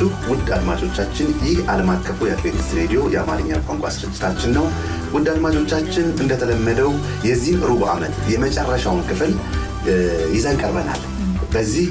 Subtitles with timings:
[0.00, 4.66] ሰነበታችሁ ውድ አድማጮቻችን። ይህ ዓለም አቀፉ የአድቬንቲስት ሬዲዮ የአማርኛ ቋንቋ ስርጭታችን ነው።
[5.14, 6.90] ውድ አድማጮቻችን እንደተለመደው
[7.28, 9.32] የዚህን ሩብ ዓመት የመጨረሻውን ክፍል
[10.36, 11.02] ይዘን ቀርበናል።
[11.52, 11.86] በዚህ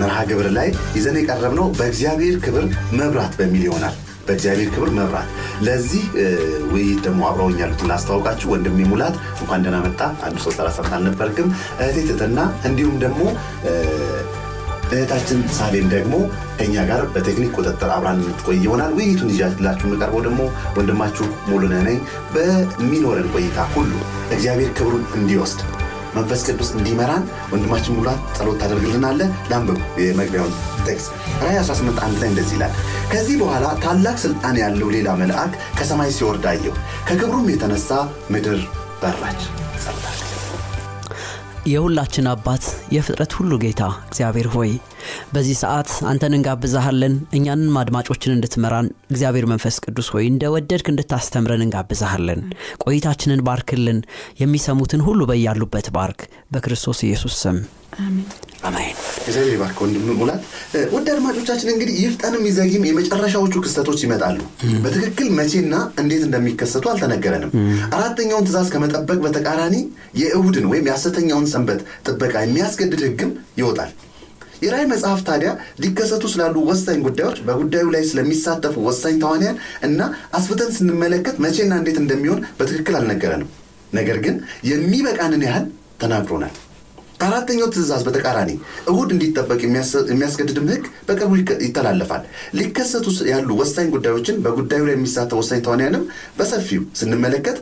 [0.00, 2.64] መርሃ ግብር ላይ ይዘን የቀረብነው በእግዚአብሔር ክብር
[2.98, 3.94] መብራት በሚል ይሆናል።
[4.26, 5.28] በእግዚአብሔር ክብር መብራት።
[5.66, 6.04] ለዚህ
[6.70, 11.96] ውይይት ደግሞ አብረውኝ ያሉትን ላስተዋውቃችሁ። ወንድሜ ሙላት እንኳን ደህና መጣ። አንዱ ሶስት አራት አልነበርክም። እህቴ
[12.10, 12.38] ትትና
[12.68, 13.20] እንዲሁም ደግሞ
[14.90, 16.14] እህታችን ሳሌም ደግሞ
[16.58, 20.40] ከኛ ጋር በቴክኒክ ቁጥጥር አብራን የምትቆይ ይሆናል። ውይይቱን ይዤላችሁ የምቀርበው ደግሞ
[20.76, 21.98] ወንድማችሁ ሙሉነህ ነኝ።
[22.34, 23.92] በሚኖረን ቆይታ ሁሉ
[24.30, 25.62] እግዚአብሔር ክብሩን እንዲወስድ
[26.14, 30.54] መንፈስ ቅዱስ እንዲመራን ወንድማችን ሙላት ጸሎት ታደርግልናለ። ላንብብ የመግቢያውን
[30.86, 31.10] text
[31.42, 32.74] ራእይ 18 አንድ ላይ እንደዚህ ይላል።
[33.12, 36.74] ከዚህ በኋላ ታላቅ ስልጣን ያለው ሌላ መልአክ ከሰማይ ሲወርድ አየሁ።
[37.10, 37.90] ከክብሩም የተነሳ
[38.30, 38.60] ምድር
[39.02, 39.42] በራች።
[39.84, 40.23] ጸሎታል
[41.66, 44.70] የሁላችን አባት የፍጥረት ሁሉ ጌታ እግዚአብሔር ሆይ
[45.34, 52.42] በዚህ ሰዓት አንተን እንጋብዛሃለን እኛንም አድማጮችን እንድትመራን እግዚአብሔር መንፈስ ቅዱስ ሆይ እንደ ወደድክ እንድታስተምረን እንጋብዛሃለን
[52.84, 54.00] ቆይታችንን ባርክልን
[54.42, 57.58] የሚሰሙትን ሁሉ በያሉበት ባርክ። በክርስቶስ ኢየሱስ ስም።
[58.64, 58.96] አሜን
[59.26, 60.40] እግዚአብሔር ባርክ ወንድም ሙላት።
[60.94, 64.38] ውድ አድማጮቻችን እንግዲህ ይፍጠንም ይዘግይም የመጨረሻዎቹ ክስተቶች ይመጣሉ።
[64.84, 67.52] በትክክል መቼና እንዴት እንደሚከሰቱ አልተነገረንም።
[67.94, 69.76] አራተኛውን ትእዛዝ ከመጠበቅ በተቃራኒ
[70.20, 73.92] የእሁድን ወይም የሐሰተኛውን ሰንበት ጥበቃ የሚያስገድድ ሕግም ይወጣል።
[74.62, 75.50] የራእይ መጽሐፍ ታዲያ
[75.82, 80.00] ሊከሰቱ ስላሉ ወሳኝ ጉዳዮች፣ በጉዳዩ ላይ ስለሚሳተፉ ወሳኝ ተዋንያን እና
[80.32, 83.50] አስፍተን ስንመለከት መቼና እንዴት እንደሚሆን በትክክል አልነገረንም።
[83.92, 84.36] ነገር ግን
[84.68, 85.66] የሚበቃንን ያህል
[86.00, 86.54] ተናግሮናል።
[87.20, 88.50] ከአራተኛው ትእዛዝ በተቃራኒ
[88.90, 91.32] እሁድ እንዲጠበቅ የሚያስ- የሚያስገድድም ህግ በቅርቡ
[91.66, 92.22] ይተላለፋል።
[92.58, 96.04] ሊከሰቱ ያሉ ወሳኝ ጉዳዮችን በጉዳዩ ላይ የሚሳተፉ ወሳኝ ተዋንያንም
[96.38, 97.58] በሰፊው ስንመለከት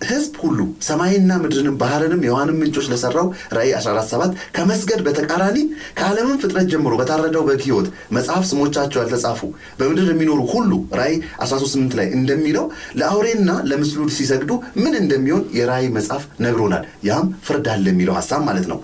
[0.00, 5.58] ህዝብ ሁሉ ሰማይና ምድርንም ባህርንም የዋንም ምንጮች ለሰራው ራእይ 147 ከመስገድ በተቃራኒ
[5.98, 9.40] ከዓለምን ፍጥረት ጀምሮ በታረደው በግ ህይወት መጽሐፍ ስሞቻቸው ያልተጻፉ
[9.78, 12.66] በምድር የሚኖሩ ሁሉ ራእይ 138 ላይ እንደሚለው
[13.00, 18.80] ለአውሬና ለምስሉ ሲሰግዱ ምን እንደሚሆን የራእይ መጽሐፍ ነግሮናል። ያም ፍርድ አለ የሚለው ሀሳብ ማለት ነው።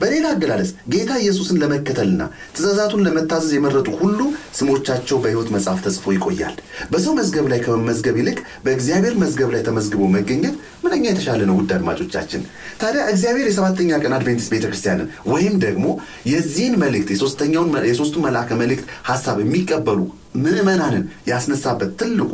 [0.00, 2.22] በሌላ አገላለጽ ጌታ ኢየሱስን ለመከተልና
[2.54, 4.18] ትእዛዛቱን ለመታዘዝ የመረጡ ሁሉ
[4.58, 6.54] ስሞቻቸው በሕይወት መጽሐፍ ተጽፎ ይቆያል።
[6.92, 12.42] በሰው መዝገብ ላይ ከመመዝገብ ይልቅ በእግዚአብሔር መዝገብ ላይ ተመዝግቦ መገኘት ምንኛ የተሻለ ነው። ውድ አድማጮቻችን፣
[12.80, 15.86] ታዲያ እግዚአብሔር የሰባተኛ ቀን አድቬንቲስት ቤተ ክርስቲያንን ወይም ደግሞ
[16.30, 17.58] የዚህን መልእክት የሶስተኛውን
[17.90, 20.00] የሶስቱ መልአከ መልእክት ሀሳብ የሚቀበሉ
[20.44, 22.32] ምዕመናንን ያስነሳበት ትልቁ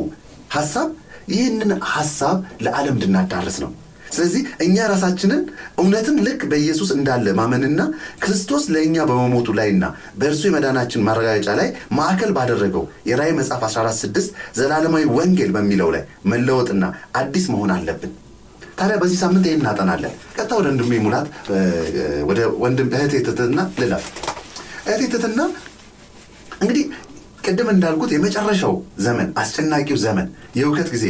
[0.51, 0.89] ሀሳብ
[1.29, 3.71] ይህንን ሀሳብ ለዓለም እንድናዳርስ ነው።
[4.09, 5.41] ስለዚህ እኛ ራሳችንን
[5.81, 7.81] እውነትን ልክ በኢየሱስ እንዳለ ማመንና
[8.23, 9.85] ክርስቶስ ለእኛ በመሞቱ ላይና
[10.19, 14.29] በእርሱ የመዳናችን ማረጋገጫ ላይ ማዕከል ባደረገው የራእይ መጽሐፍ 146
[14.59, 16.83] ዘላለማዊ ወንጌል በሚለው ላይ መለወጥና
[17.21, 18.13] አዲስ መሆን አለብን።
[18.79, 21.27] ታዲያ በዚህ ሳምንት ይህን እናጠናለን። ቀጥታ ወደ ወንድሜ ሙላት
[22.29, 24.05] ወደ ወንድም እህቴ ትትና ልለፍ።
[24.87, 25.39] እህቴ ትትና
[26.61, 26.83] እንግዲህ
[27.43, 31.05] ቅድም እንዳልኩት የመጨረሻው ዘመን አስጨናቂው ዘመን የሁከት ጊዜ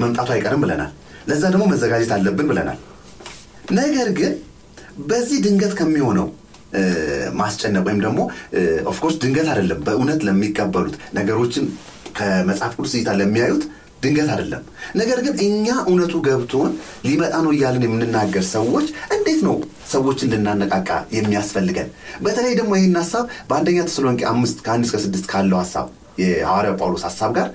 [0.00, 0.92] መምጣቱ አይቀርም ብለናል።
[1.28, 2.78] ለዛ ደግሞ መዘጋጀት አለብን ብለናል።
[3.78, 4.32] ነገር ግን
[5.08, 6.26] በዚህ ድንገት ከሚሆነው
[7.38, 8.20] ማስጨነቅ ወይም ደግሞ
[8.90, 11.64] of course ድንገት አይደለም፣ በእውነት ለሚቀበሉት ነገሮችን
[12.18, 13.64] ከመጽሐፍ ቅዱስ እይታ ለሚያዩት
[14.02, 14.62] ድንገት አይደለም።
[15.00, 16.70] ነገር ግን እኛ እውነቱ ገብቶን
[17.06, 19.56] ሊመጣ ነው እያልን የምንናገር ሰዎች እንዴት ነው
[19.92, 21.88] ሰዎችን ልናነቃቃ የሚያስፈልገን?
[22.24, 25.88] በተለይ ደግሞ ይህን ሀሳብ በአንደኛ ተሰሎንቄ አምስት ከአንድ እስከ ስድስት ካለው ሀሳብ
[26.22, 27.48] የሐዋርያው ጳውሎስ ሀሳብ ጋር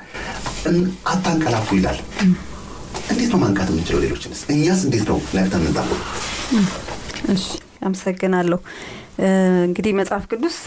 [1.11, 1.99] አታንቀላፉ ይላል።
[3.12, 4.01] እንዴት ነው ማንቃት የምንችለው?
[4.06, 4.39] ሌሎችንስ?
[4.54, 6.00] እኛስ እንዴት ነው ነቅተን የምንጠብቀው?
[7.88, 8.59] አመሰግናለሁ።
[9.65, 10.57] እንግዲህ መጽሐፍ ቅዱስ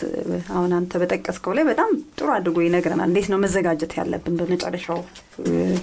[0.55, 4.99] አሁን አንተ በጠቀስከው ላይ በጣም ጥሩ አድርጎ ይነግረናል። እንዴት ነው መዘጋጀት ያለብን በመጨረሻው?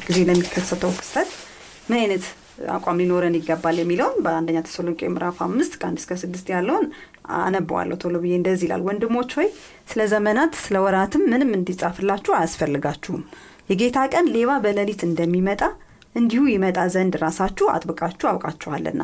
[0.04, 1.30] ጊዜ ለሚከሰተው ክስተት
[1.89, 2.25] ምን አይነት
[2.75, 6.86] አቋም ሊኖረን ይገባል የሚለውን በአንደኛ ተሰሎንቄ ምዕራፍ አምስት ከአንድ እስከ ስድስት ያለውን
[7.39, 9.50] አነበዋለሁ ቶሎ ብዬ እንደዚህ ይላል። ወንድሞች ሆይ
[9.92, 13.24] ስለ ዘመናት ስለ ወራትም ምንም እንዲጻፍላችሁ አያስፈልጋችሁም።
[13.69, 15.62] የጌታ ቀን ሌባ በሌሊት እንደሚመጣ
[16.17, 19.01] እንዲሁ ይመጣ ዘንድ ራሳችሁ አጥብቃችሁ አውቃችኋልና።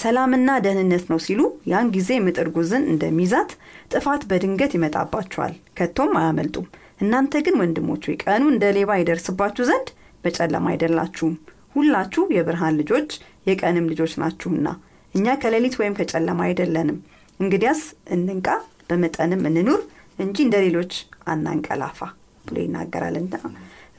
[0.00, 1.40] ሰላምና ደህንነት ነው ሲሉ
[1.70, 3.50] ያን ጊዜ ምጥ እርጉዝን እንደሚይዛት
[3.92, 6.66] ጥፋት በድንገት ይመጣባችኋል ከቶም አያመልጡም።
[7.00, 9.88] እናንተ ግን ወንድሞች ሆይ ቀኑ እንደ ሌባ ይደርስባችሁ ዘንድ
[10.24, 11.34] በጨለማ አይደላችሁም።
[11.74, 13.10] ሁላችሁ የብርሃን ልጆች
[13.48, 14.68] የቀንም ልጆች ናችሁና።
[15.14, 16.98] እኛ ከሌሊት ወይም ከጨለማ አይደለንም።
[17.40, 17.80] እንግዲያስ
[18.14, 18.48] እንንቃ
[18.90, 19.80] በመጠንም እንኑር
[20.18, 20.92] እንጂ እንደ ሌሎች
[21.32, 21.98] አናንቀላፋ
[22.44, 23.34] ብሎ ይናገራልና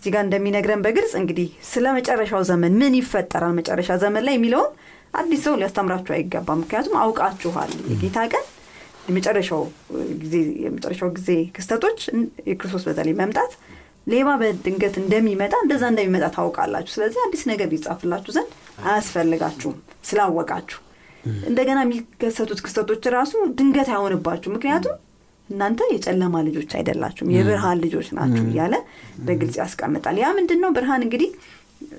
[0.02, 4.72] እዚህ ጋር እንደሚነግረን በግልጽ እንግዲህ ስለ መጨረሻው ዘመን ምን ይፈጠራል መጨረሻ ዘመን ላይ የሚለውን
[5.14, 8.46] አዲስ ሰው ሊያስተምራችሁ አይገባም። ምክንያቱም አውቃችኋል የጌታ ቀን
[9.08, 9.62] የመጨረሻው
[10.22, 10.34] ጊዜ
[10.64, 12.00] የመጨረሻው ጊዜ ክስተቶች
[12.50, 13.54] የክርስቶስ በተለይ መምጣት
[14.08, 18.52] ሌባ በድንገት እንደሚመጣ እንደዛ እንደሚመጣ ታውቃላችሁ። ስለዚህ አዲስ ነገር ሊጻፍላችሁ ዘንድ
[18.86, 19.76] አያስፈልጋችሁም
[20.10, 20.80] ስላወቃችሁ።
[21.50, 24.96] እንደገና የሚከሰቱት ክስተቶች ራሱ ድንገት አይሆንባችሁ። ምክንያቱም
[25.52, 28.76] እናንተ የጨለማ ልጆች አይደላችሁም የብርሃን ልጆች ናችሁ እያለ
[29.26, 30.72] በግልጽ ያስቀምጣል። ያ ምንድን ነው?
[30.78, 31.30] ብርሃን እንግዲህ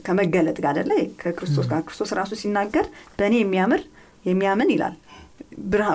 [0.06, 0.90] ከመገለጥ ጋር አደለ
[1.22, 2.86] ከክርስቶስ ጋር ክርስቶስ ራሱ ሲናገር
[3.18, 3.80] በእኔ የሚያምር
[4.24, 4.96] የሚያምን ይላል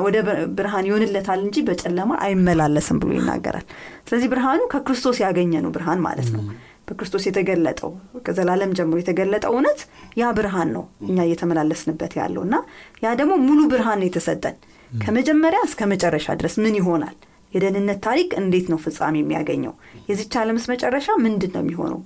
[0.06, 0.18] ወደ
[0.58, 3.66] ብርሃን ይሆንለታል እንጂ በጨለማ አይመላለስም ብሎ ይናገራል።
[4.08, 6.44] ስለዚህ ብርሃኑ ከክርስቶስ ያገኘ ነው ብርሃን ማለት ነው።
[6.88, 7.90] በክርስቶስ የተገለጠው
[8.26, 9.80] ከዘላለም ጀምሮ የተገለጠው እውነት
[10.20, 12.56] ያ ብርሃን ነው እኛ እየተመላለስንበት ያለው እና
[13.04, 14.56] ያ ደግሞ ሙሉ ብርሃን ነው የተሰጠን
[14.92, 17.16] ከመጀመሪያ እስከ መጨረሻ ድረስ ምን ይሆናል
[17.52, 19.74] የደህንነት ታሪክ እንዴት ነው ፍጻሜ የሚያገኘው?
[20.10, 22.02] የዚች ዓለምስ መጨረሻ ምንድን ነው የሚሆነው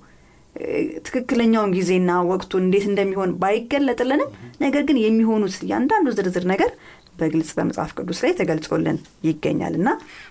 [1.06, 4.30] ትክክለኛውን ጊዜና ወቅቱ እንዴት እንደሚሆን ባይገለጥልንም
[4.60, 6.70] ነገር ግን የሚሆኑት እያንዳንዱ ዝርዝር ነገር
[7.18, 8.98] በግልጽ በመጽሐፍ ቅዱስ ላይ ተገልጾልን
[9.28, 9.88] ይገኛል። እና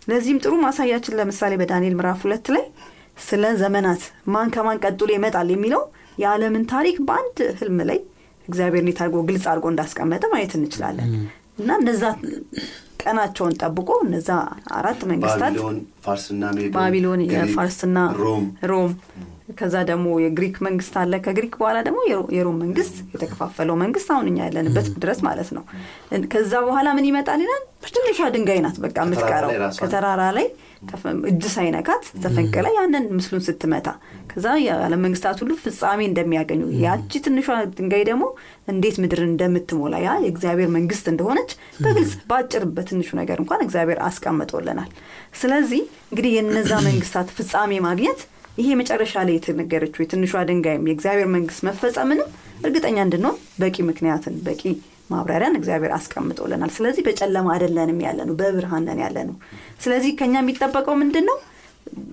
[0.10, 2.64] ለዚህም ጥሩ ማሳያችን ለምሳሌ በዳንኤል ምዕራፍ ሁለት ላይ
[3.22, 4.04] ስለ ዘመናት
[4.34, 5.84] ማን ከማን ቀጥሎ ይመጣል የሚለው
[6.18, 8.00] የዓለምን ታሪክ በአንድ ህልም ላይ
[8.48, 11.12] እግዚአብሔር እንዴት አድርጎ ግልጽ አድርጎ እንዳስቀመጠ ማየት እንችላለን።
[11.62, 12.04] እና እነዛ
[13.02, 14.30] ቀናቸውን ጠብቆ እነዛ
[14.78, 15.56] አራት መንግስታት
[16.76, 18.92] ባቢሎን የፋርስና ሮም። ሮም።
[19.60, 22.00] ከዛ ደግሞ የግሪክ መንግስት አለ። ከግሪክ በኋላ ደግሞ
[22.36, 25.64] የሮም መንግስት የተከፋፈለው መንግስት አሁን እኛ ያለንበት ድረስ ማለት ነው።
[26.34, 27.64] ከዛ በኋላ ምን ይመጣል ይላል?
[27.88, 29.50] ትንሿ ድንጋይ ናት በቃ የምትቀረው።
[29.82, 30.48] ከተራራ ላይ
[31.30, 33.88] እጅ ሳይነካት ተፈንቅላ ያንን ምስሉን ስትመታ
[34.32, 38.24] ከዛ የዓለም መንግስታት ሁሉ ፍጻሜ እንደሚያገኙ ያቺ ትንሿ ድንጋይ ደግሞ
[38.72, 41.52] እንዴት ምድርን እንደምትሞላ ያ የእግዚአብሔር መንግስት እንደሆነች
[41.82, 44.92] በግልጽ በአጭር በትንሹ ነገር እንኳን እግዚአብሔር አስቀምጦልናል።
[45.42, 45.82] ስለዚህ
[46.12, 48.22] እንግዲህ የነዛ መንግስታት ፍጻሜ ማግኘት
[48.58, 52.32] ይሄ መጨረሻ ላይ የተነገረችው የትንሿ ድንጋይም የእግዚአብሔር መንግስት መፈጸምንም
[52.66, 54.64] እርግጠኛ እንድንሆን በቂ ምክንያትን በቂ
[55.10, 59.36] ማብራሪያን እግዚአብሔር አስቀምጦልናል። ስለዚህ በጨለማ አይደለንም ያለ ነው በብርሃን ነን ያለ ነው
[59.84, 61.38] ስለዚህ ከኛ የሚጠበቀው ምንድን ነው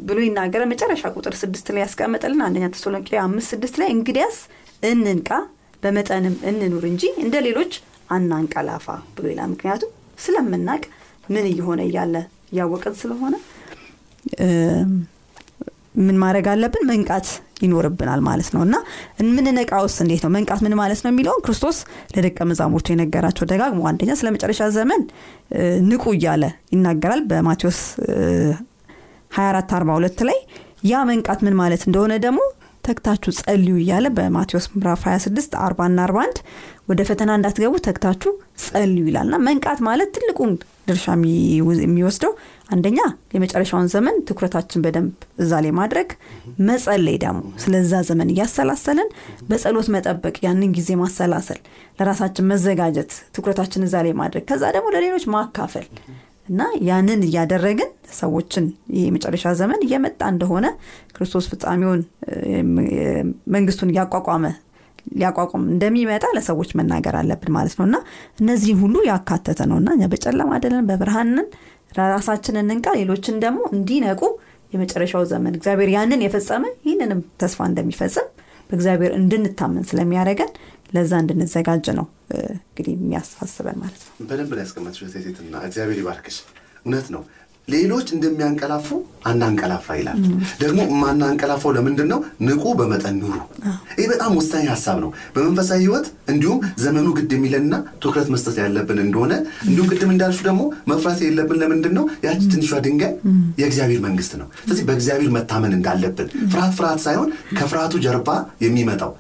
[0.08, 4.38] ብሎ ይናገረ መጨረሻ ቁጥር ስድስት ላይ ያስቀምጥልን አንደኛ ተሰሎንቄ አምስት ስድስት ላይ እንግዲያስ
[4.90, 5.30] እንንቃ
[5.82, 7.72] በመጠንም እንኑር እንጂ እንደ ሌሎች
[8.10, 8.86] አናንቀላፋ
[9.16, 10.82] ብሎ ይላል። ምክንያቱም ስለምናቅ
[11.28, 12.14] ምን እየሆነ እያለ
[12.52, 13.34] እያወቅን ስለሆነ
[15.98, 16.84] ምን ማድረግ አለብን?
[16.90, 17.28] መንቃት
[17.62, 18.74] ይኖርብናል ማለት ነው። እና
[19.20, 20.30] የምንነቃውስ እንዴት ነው?
[20.36, 21.76] መንቃት ምን ማለት ነው የሚለውን ክርስቶስ
[22.14, 25.02] ለደቀ መዛሙርቱ የነገራቸው ደጋግሞ አንደኛ ስለ መጨረሻ ዘመን
[25.88, 27.80] ንቁ እያለ ይናገራል በማቴዎስ
[29.30, 30.38] 24 42 ላይ
[30.90, 32.40] ያ መንቃት ምን ማለት እንደሆነ ደግሞ
[32.84, 36.38] ተግታችሁ ጸልዩ እያለ በማቴዎስ ምዕራፍ 26 40 ና 41
[36.90, 38.30] ወደ ፈተና እንዳትገቡ ተግታችሁ
[38.64, 40.52] ጸልዩ ይላልና መንቃት ማለት ትልቁን
[40.88, 41.06] ድርሻ
[41.82, 42.32] የሚወስደው
[42.74, 42.98] አንደኛ
[43.34, 45.12] የመጨረሻውን ዘመን ትኩረታችን በደንብ
[45.44, 46.08] እዛ ላይ ማድረግ
[46.68, 49.10] መጸለይ ደግሞ ስለዛ ዘመን እያሰላሰልን
[49.50, 51.60] በጸሎት መጠበቅ ያንን ጊዜ ማሰላሰል
[52.00, 55.86] ለራሳችን መዘጋጀት ትኩረታችን እዛ ላይ ማድረግ ከዛ ደግሞ ለሌሎች ማካፈል
[56.48, 58.64] እና ያንን እያደረግን ሰዎችን
[58.94, 60.66] ይህ የመጨረሻ ዘመን እየመጣ እንደሆነ
[61.16, 62.00] ክርስቶስ ፍጻሜውን
[63.54, 64.46] መንግስቱን እያቋቋመ
[65.12, 67.96] ሊያቋቁም እንደሚመጣ ለሰዎች መናገር አለብን ማለት ነው። እና
[68.40, 71.46] እነዚህን ሁሉ ያካተተ ነው። እና እኛ በጨለማ አይደለን በብርሃንን
[72.10, 74.20] ራሳችን እንንቃ ሌሎችን ደግሞ እንዲነቁ
[74.72, 78.26] የመጨረሻው ዘመን እግዚአብሔር ያንን የፈጸመ ይህንንም ተስፋ እንደሚፈጽም
[78.70, 80.50] በእግዚአብሔር እንድንታመን ስለሚያደረገን
[80.94, 82.06] ለዛ እንድንዘጋጅ ነው።
[82.66, 86.38] እንግዲህ የሚያሳስበን ማለት ነው በደንብ ላይ ያስቀመጥሽ ሴቴትና እግዚአብሔር ይባርክሽ።
[86.86, 87.22] እውነት ነው።
[87.68, 88.86] ሌሎች እንደሚያንቀላፉ
[89.28, 90.20] አናንቀላፋ ይላል።
[90.60, 93.36] ደግሞ ማናንቀላፋው ለምንድን ነው ንቁ በመጠን ኑሩ።
[93.98, 99.32] ይህ በጣም ወሳኝ ሀሳብ ነው። በመንፈሳዊ ህይወት እንዲሁም ዘመኑ ግድ የሚለንና ትኩረት መስጠት ያለብን እንደሆነ
[99.66, 103.12] እንዲሁም ቅድም እንዳልሹ ደግሞ መፍራት የለብን ለምንድን ነው ያቺ ትንሿ ድንጋይ
[103.60, 108.30] የእግዚአብሔር መንግስት ነው። ስለዚህ በእግዚአብሔር መታመን እንዳለብን ፍርሃት ፍርሃት ሳይሆን ከፍርሃቱ ጀርባ
[108.64, 109.12] የሚመጣው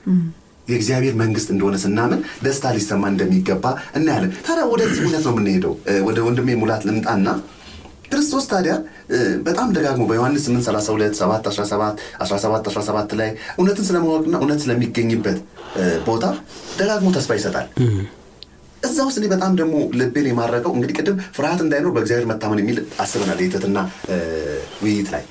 [0.68, 3.64] የእግዚአብሔር መንግስት እንደሆነ ስናምን ደስታ ሊሰማ እንደሚገባ
[3.98, 5.74] እናያለን። ታዲያ ወደዚህ እውነት ነው የምንሄደው?
[6.08, 7.28] ወደ ወንድሜ ሙላት ልምጣና
[8.10, 8.74] ክርስቶስ ታዲያ
[9.46, 15.38] በጣም ደጋግሞ በዮሐንስ 8 32 7 17 17 17 ላይ እውነትን ስለማወቅና እውነት ስለሚገኝበት
[16.06, 16.24] ቦታ
[16.78, 17.66] ደጋግሞ ተስፋ ይሰጣል።
[18.82, 23.40] እዛ ውስጥ እኔ በጣም ደግሞ ልቤን የማረቀው እንግዲህ ቅድም ፍርሃት እንዳይኖር በእግዚአብሔር መታመን የሚል አስበናል
[23.44, 23.78] የትትና
[24.82, 25.24] ውይይት ላይ።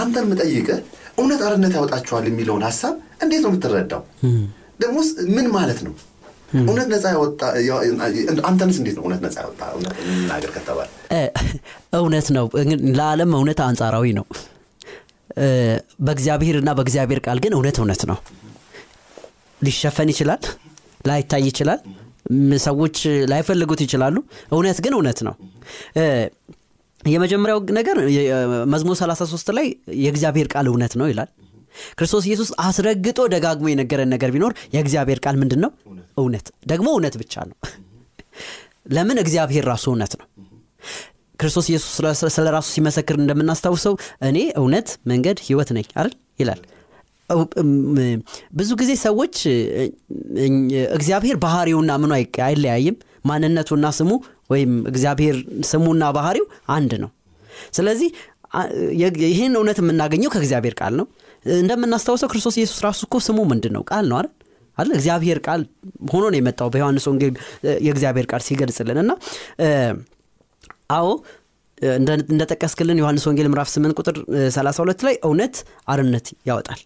[0.00, 0.80] አንተን ምጠይቅህ
[1.18, 4.02] እውነት አርነት ያወጣችኋል የሚለውን ሀሳብ እንዴት ነው የምትረዳው
[4.80, 5.94] ደግሞስ ምን ማለት ነው?
[6.62, 7.40] እውነት ነፃ ያወጣ
[8.48, 9.60] አንተንስ እንዴት ነው እውነት ነፃ ያወጣ?
[9.74, 10.88] እውነት እናገር ከተባለ
[11.98, 12.46] እውነት ነው።
[12.98, 14.26] ለዓለም እውነት አንጻራዊ ነው።
[16.06, 18.18] በእግዚአብሔርና በእግዚአብሔር ቃል ግን እውነት እውነት ነው።
[19.60, 20.42] ሊሸፈን ይችላል
[21.08, 21.80] ላይታይ ይችላል
[22.64, 22.96] ሰዎች
[23.30, 24.16] ላይፈልጉት ይችላሉ።
[24.52, 25.34] እውነት ግን እውነት ነው።
[27.02, 27.96] የመጀመሪያው ነገር
[28.72, 29.66] መዝሙር 33 ላይ
[30.04, 31.30] የእግዚአብሔር ቃል እውነት ነው ይላል
[31.98, 35.70] ክርስቶስ ኢየሱስ አስረግጦ ደጋግሞ የነገረን ነገር ቢኖር የእግዚአብሔር ቃል ምንድን ነው
[36.16, 37.56] እውነት። ደግሞ እውነት ብቻ ነው።
[38.94, 40.26] ለምን እግዚአብሔር ራሱ እውነት ነው?
[41.38, 41.92] ክርስቶስ ኢየሱስ
[42.34, 43.94] ስለ ራሱ ሲመሰክር እንደምናስታውሰው
[44.28, 46.12] እኔ እውነት መንገድ ህይወት ነኝ አይደል?
[46.40, 46.60] ይላል።
[48.58, 49.36] ብዙ ጊዜ ሰዎች
[50.96, 52.12] እግዚአብሔር ባህሪውና ምኑ
[52.46, 54.10] አይለያይም። ማንነቱና ስሙ
[54.52, 55.36] ወይም እግዚአብሔር
[55.68, 57.10] ስሙና ባህሪው አንድ ነው።
[57.76, 58.08] ስለዚህ
[59.28, 61.06] ይህን እውነት የምናገኘው ከእግዚአብሔር ቃል ነው
[61.58, 64.32] እንደምናስታውሰው ክርስቶስ ኢየሱስ ራሱ እኮ ስሙ ምንድን ነው ቃል ነው አይደል?
[64.78, 65.62] አለ እግዚአብሔር ቃል
[66.12, 67.34] ሆኖ ነው የመጣው በዮሐንስ ወንጌል
[67.86, 69.12] የእግዚአብሔር ቃል ሲገልጽልን እና
[70.94, 71.08] አዎ
[72.30, 74.16] እንደጠቀስክልን ዮሐንስ ወንጌል ምዕራፍ 8 ቁጥር
[74.56, 75.54] 32 ላይ እውነት
[75.88, 76.80] አርነት ያወጣል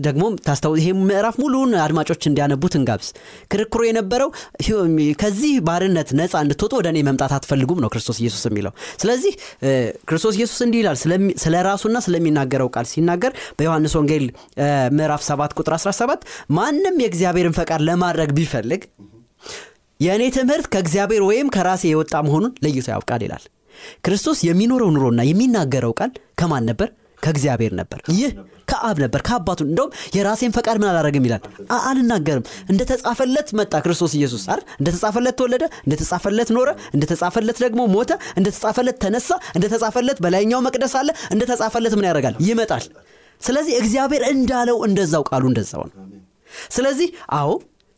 [0.00, 3.08] ደግሞ ታስታው ይሄ ምዕራፍ ሙሉውን አድማጮች እንዲያነቡት እንጋብዝ።
[3.52, 4.30] ክርክሩ የነበረው
[5.22, 9.32] ከዚህ ባርነት ነፃ እንድትወጡ ወደ እኔ መምጣት አትፈልጉም ነው ክርስቶስ ኢየሱስ የሚለው። ስለዚህ
[10.08, 10.98] ክርስቶስ ኢየሱስ እንዲህ ይላል
[11.44, 14.26] ስለ ራሱና ስለሚናገረው ቃል ሲናገር በዮሐንስ ወንጌል
[14.96, 16.26] ምዕራፍ 7 ቁጥር 17
[16.58, 18.84] ማንም የእግዚአብሔርን ፈቃድ ለማድረግ ቢፈልግ
[20.00, 23.44] የእኔ ትምህርት ከእግዚአብሔር ወይም ከራሴ የወጣ መሆኑን ለይቶ ያውቃል ይላል።
[24.04, 26.88] ክርስቶስ የሚኖረው ኑሮና የሚናገረው ቃል ከማን ነበር?
[27.22, 28.30] ከእግዚአብሔር ነበር። ይህ
[28.70, 31.42] ከአብ ነበር ከአባቱ እንደውም የራሴን ፈቃድ ምን አላደረግም ይላል።
[31.80, 34.64] አልናገርም። እንደተጻፈለት መጣ ክርስቶስ ኢየሱስ አይደል?
[34.80, 42.08] እንደተጻፈለት ተወለደ እንደተጻፈለት ኖረ እንደተጻፈለት ደግሞ ሞተ እንደተጻፈለት ተነሳ እንደተጻፈለት በላይኛው መቅደስ አለ እንደተጻፈለት ምን
[42.08, 42.36] ያደርጋል?
[42.46, 42.84] ይመጣል።
[43.40, 45.94] ስለዚህ እግዚአብሔር እንዳለው እንደዛው ቃሉ እንደዛው ነው።
[46.74, 47.50] ስለዚህ አዎ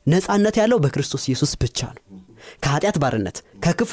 [0.07, 2.03] ነፃነት ያለው በክርስቶስ ኢየሱስ ብቻ ነው።
[2.65, 3.93] ከኃጢአት ባርነት ከክፉ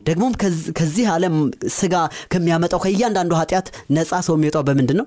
[0.00, 0.32] ደግሞም
[0.78, 1.34] ከዚህ ዓለም
[1.76, 1.94] ስጋ
[2.32, 3.66] ከሚያመጣው ከእያንዳንዱ ኃጢአት
[3.96, 5.06] ነፃ ሰው የሚወጣው በምንድን ነው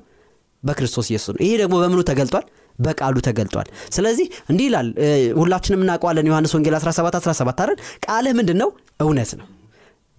[0.63, 2.46] በክርስቶስ ኢየሱስ ነው። ይሄ ደግሞ በምኑ ተገልጧል?
[2.80, 4.88] በቃሉ ተገልጧል። ስለዚህ እንዲህ ይላል
[5.39, 7.77] ሁላችንም እናውቀዋለን ዮሐንስ ወንጌል 17 17 አይደል?
[8.06, 8.70] ቃልህ ምንድን ነው
[9.03, 9.48] እውነት ነው።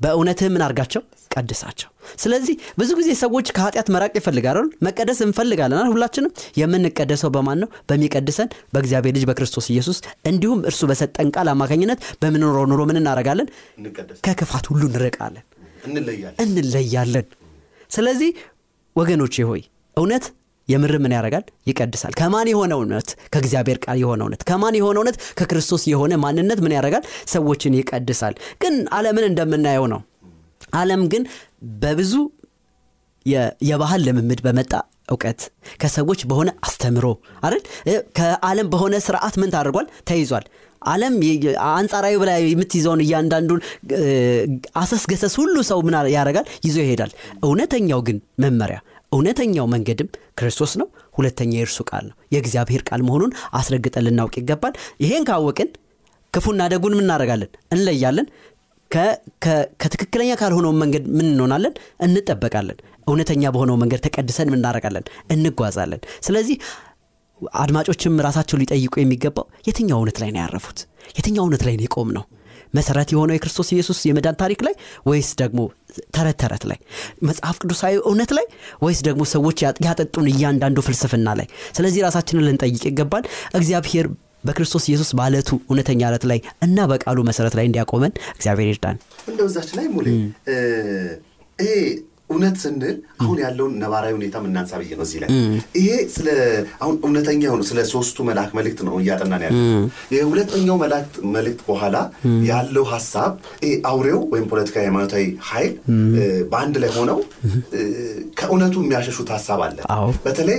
[0.01, 1.03] በእውነትህ ምን አርጋቸው
[1.35, 4.57] ቀድሳቸው። ስለዚህ ብዙ ጊዜ ሰዎች ከኃጢአት መራቅ ይፈልጋሉ
[4.87, 6.31] መቀደስ እንፈልጋለን ሁላችንም
[6.61, 7.69] የምንቀደሰው በማን ነው?
[7.89, 9.99] በሚቀድሰን በእግዚአብሔር ልጅ በክርስቶስ ኢየሱስ።
[10.31, 13.49] እንዲሁም እርሱ በሰጠን ቃል አማካኝነት በምንኖረው ኑሮ ምን እናደረጋለን
[14.27, 15.45] ከክፋት ሁሉ እንርቃለን።
[16.45, 17.29] እንለያለን።
[17.91, 18.31] ስለዚህ
[18.97, 19.63] ወገኖቼ ሆይ
[19.97, 20.25] እውነት?
[20.69, 21.45] የምር ምን ያደርጋል?
[21.67, 23.09] ይቀድሳል። ከማን የሆነ እውነት?
[23.33, 25.17] ከእግዚአብሔር ቃል የሆነ እውነት። ከማን የሆነ እውነት?
[25.39, 27.05] ከክርስቶስ የሆነ ማንነት ምን ያደርጋል?
[27.27, 30.01] ሰዎችን ይቀድሳል። ግን አለምን እንደምናየው ነው።
[30.75, 31.23] አለም ግን
[31.83, 32.13] በብዙ
[33.67, 34.73] የባህል ልምምድ በመጣ
[35.09, 35.41] እውቀት
[35.81, 37.07] ከሰዎች በሆነ አስተምሮ
[37.45, 37.63] አይደል?
[38.19, 39.87] ከዓለም በሆነ ስርዓት ምን ታደርጓል?
[40.09, 40.45] ተይዟል።
[40.83, 41.15] አለም
[41.73, 43.61] አንጻራዊ በላይ የምትይዘውን እያንዳንዱን
[44.81, 46.47] አሰስገሰስ ሁሉ ሰው ምን ያደርጋል?
[46.67, 47.13] ይዞ ይሄዳል።
[47.45, 48.79] እውነተኛው ግን መመሪያ
[49.13, 55.27] እውነተኛው መንገድም ክርስቶስ ነው ሁለተኛ የእርሱ ቃል ነው። የእግዚአብሔር ቃል መሆኑን አስረግጠን ልናውቅ ይገባል። ይሄን
[55.29, 55.71] ካወቅን
[56.35, 58.27] ክፉና ደጉን ምናደረጋለን እንለያለን።
[59.81, 61.75] ከትክክለኛ ካልሆነው መንገድ ምን እንሆናለን?
[62.07, 65.05] እንጠበቃለን። እውነተኛ በሆነው መንገድ ተቀድሰን ምናደረጋለን
[65.35, 66.57] እንጓዛለን። ስለዚህ
[67.59, 70.79] አድማጮችም ራሳቸው ሊጠይቁ የሚገባው የትኛው እውነት ላይ ነው ያረፉት?
[71.17, 72.25] የትኛው እውነት ላይ ነው የቆም ነው
[72.75, 74.75] መሰረት የሆነው የክርስቶስ ኢየሱስ የመዳን ታሪክ ላይ
[75.07, 75.61] ወይስ ደግሞ
[76.15, 76.79] ተረት ተረት ላይ?
[77.23, 78.47] መጽሐፍ ቅዱሳዊ እውነት ላይ
[78.85, 81.47] ወይስ ደግሞ ሰዎች ያጠጡን እያንዳንዱ ፍልስፍና ላይ?
[81.77, 83.25] ስለዚህ ራሳችንን ልንጠይቅ ይገባል።
[83.55, 84.07] እግዚአብሔር
[84.45, 88.97] በክርስቶስ ኢየሱስ በአለቱ እውነተኛ አለት ላይ እና በቃሉ መሰረት ላይ እንዲያቆመን እግዚአብሔር ይርዳን።
[89.31, 90.07] እንደዛች ላይ ሙሌ
[91.59, 91.75] ይሄ
[92.33, 95.29] እውነት ስንል አሁን ያለውን ነባራዊ ሁኔታ የምናንሳ ብዬ ነው እዚህ ላይ።
[95.79, 96.29] ይሄ ስለ
[96.83, 99.57] አሁን እውነተኛ የሆኑ ስለ ሶስቱ መልአክ መልእክት ነው እያጠናን ያለ
[100.17, 100.77] የሁለተኛው
[101.35, 101.97] መልእክት በኋላ
[102.51, 103.33] ያለው ሀሳብ
[103.91, 105.73] አውሬው ወይም ፖለቲካ ሃይማኖታዊ ኃይል
[106.53, 107.19] በአንድ ላይ ሆነው
[108.39, 109.79] ከእውነቱ የሚያሸሹት ሀሳብ አለ።
[110.25, 110.59] በተለይ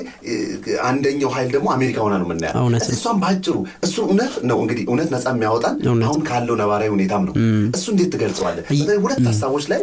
[0.88, 2.52] አንደኛው ኃይል ደግሞ አሜሪካ ሆና ነው የምናያ
[2.94, 5.76] እሷም በአጭሩ እሱ እውነት ነው እንግዲህ እውነት ነፃ የሚያወጣን
[6.08, 7.34] አሁን ካለው ነባራዊ ሁኔታም ነው።
[7.76, 8.58] እሱ እንዴት ትገልጸዋለ
[9.04, 9.80] ሁለት ሀሳቦች ላይ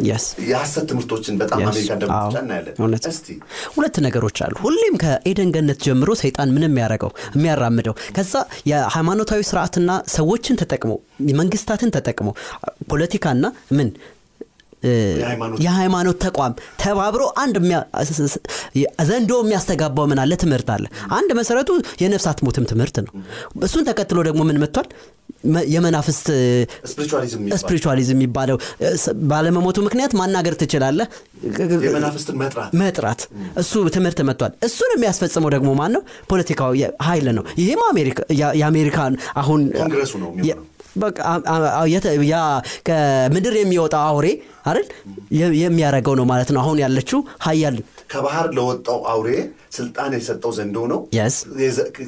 [0.50, 1.58] የሀሰት ትምህርቶችን በጣም
[3.74, 8.34] ሁለት ነገሮች አሉ። ሁሌም ከኤደን ገነት ጀምሮ ሰይጣን ምንም የሚያደረገው የሚያራምደው ከዛ
[8.70, 10.92] የሃይማኖታዊ ስርዓትና ሰዎችን ተጠቅሞ
[11.40, 12.28] መንግስታትን ተጠቅሞ
[12.90, 13.44] ፖለቲካና
[13.78, 13.90] ምን
[15.64, 17.56] የሃይማኖት ተቋም ተባብሮ አንድ
[19.08, 20.32] ዘንዶ የሚያስተጋባው ምን አለ?
[20.42, 21.70] ትምህርት አለ። አንድ መሰረቱ
[22.02, 23.12] የነፍሳት ሞትም ትምህርት ነው።
[23.64, 24.88] እሱን ተከትሎ ደግሞ ምን መጥቷል?
[25.72, 26.26] የመናፍስት
[27.54, 28.56] ስፒሪቹዋሊዝም የሚባለው
[29.30, 31.06] ባለመሞቱ ምክንያት ማናገር ትችላለህ?
[32.80, 33.20] መጥራት።
[33.56, 37.82] እሱ ትምህርት መጥቷል። እሱን የሚያስፈጽመው ደግሞ ማን ነው ፖለቲካዊ ኃይል ነው። ይህም
[38.58, 39.60] የአሜሪካን አሁን
[42.88, 44.26] ከምድር የሚወጣው አውሬ
[44.66, 44.86] አይደል?
[45.32, 47.76] የ- የሚያረገው ነው ማለት ነው። አሁን ያለችው ሀያል
[48.10, 49.28] ከባህር ለወጣው አውሬ
[49.76, 51.00] ስልጣን የሰጠው ዘንዶ ነው።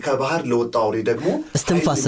[0.05, 2.03] ከባህር ለወጣው አውሬ ደግሞ እስትንፋስ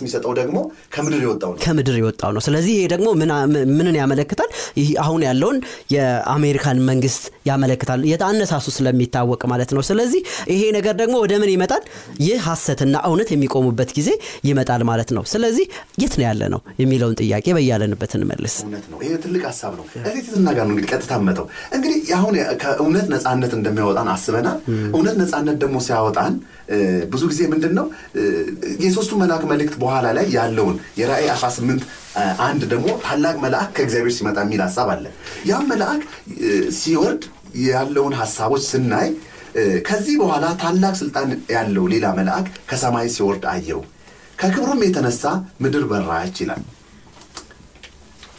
[0.00, 0.58] የሚሰጠው ደግሞ
[0.94, 3.34] ከምድር የወጣው ነው። ከምድር የወጣው ነው። ስለዚህ ይሄ ደግሞ ምን-
[3.76, 4.50] ምንን ያመለክታል?
[4.80, 5.58] ይህ አሁን ያለውን
[5.96, 10.20] የአሜሪካን መንግስት ያመለክታል። የአነሳሱ ስለሚታወቅ ማለት ነው። ስለዚህ
[10.52, 11.82] ይሄ ነገር ደግሞ ወደ ምን ይመጣል?
[12.24, 14.10] ይህ ሀሰትና እውነት የሚቆሙበት ጊዜ
[14.48, 15.66] ይመጣል ማለት ነው። ስለዚህ
[16.02, 20.22] የት ነው ያለ ነው የሚለውን ጥያቄ በያለንበት እንመልስ። እውነት ነው። ይሄ ትልቅ ሀሳብ ነው። እዚህ
[20.26, 24.58] ትትና ጋር ነው እንግዲህ ቀጥታ መተው እንግዲህ አሁን ከእውነት ነፃነት እንደሚያወጣን አስበናል።
[24.92, 26.34] እውነት ነፃነት ደግሞ ሲያወጣን
[27.10, 27.86] ብዙ ጊዜ ምንድን ነው
[28.84, 31.82] የሶስቱ መልአክ መልእክት በኋላ ላይ ያለውን የራእይ 18
[32.16, 35.04] እ፣ አንድ ደግሞ ታላቅ መልአክ ከእግዚአብሔር ሲመጣ የሚል ሀሳብ አለ።
[35.50, 36.02] ያም መልአክ
[36.78, 37.24] ሲወርድ
[37.66, 39.08] ያለውን ሀሳቦች ስናይ
[39.86, 43.82] ከዚህ በኋላ ታላቅ ስልጣን ያለው ሌላ መልአክ ከሰማይ ሲወርድ አየው።
[44.38, 45.22] ከክብሩም የተነሳ
[45.62, 46.62] ምድር በራች ይላል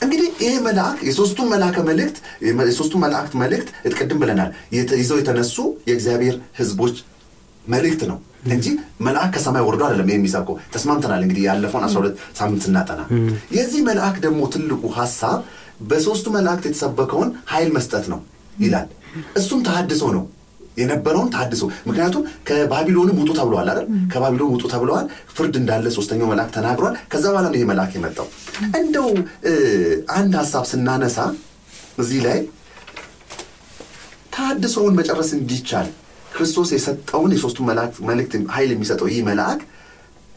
[0.01, 2.18] እንግዲህ ይሄ መልአክ የሶስቱ መልአከ መልእክት
[2.66, 4.50] የሶስቱ መላእክት መልእክት ቅድም ብለናል።
[5.00, 5.56] ይዘው የተነሱ
[5.89, 6.98] የእግዚአብሔር ህዝቦች
[7.66, 8.66] መልእክት ነው እንጂ
[9.06, 13.01] መልአክ ከሰማይ ወርዶ አይደለም የሚሰብከው። ተስማምተናል እንግዲህ ያለፈውን 12 ሳምንት ስናጠና።
[13.58, 15.39] የዚህ መልአክ ደግሞ ትልቁ ሀሳብ
[15.89, 18.20] በሶስቱ መላእክት የተሰበከውን ኃይል መስጠት ነው
[18.58, 18.88] ይላል።
[19.38, 20.24] እሱም ተሃድሶ ነው
[20.78, 23.86] የነበረውን ታድሶ። ምክንያቱም ከባቢሎንም ውጡ ተብለዋል አይደል?
[24.12, 25.06] ከባቢሎን ውጡ ተብለዋል።
[25.36, 28.28] ፍርድ እንዳለ ሶስተኛው መልአክ ተናግሯል። ከዛ በኋላ ነው ይሄ መልአክ የመጣው።
[28.80, 29.10] እንደው
[30.18, 31.18] አንድ ሀሳብ ስናነሳ
[32.00, 32.40] እዚህ ላይ
[34.36, 35.88] ታድሶውን መጨረስ እንዲቻል
[36.34, 37.60] ክርስቶስ የሰጠውን የሶስቱ
[38.10, 39.62] መልእክት ኃይል የሚሰጠው ይህ መልአክ